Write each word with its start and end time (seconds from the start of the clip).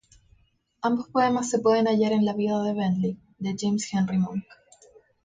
Ambos 0.81 1.09
poemas 1.09 1.47
se 1.51 1.59
pueden 1.59 1.85
hallar 1.85 2.11
en 2.11 2.25
la 2.25 2.33
"Vida 2.33 2.63
de 2.63 2.73
Bentley" 2.73 3.19
de 3.37 3.55
James 3.55 3.87
Henry 3.93 4.17
Monk. 4.17 4.43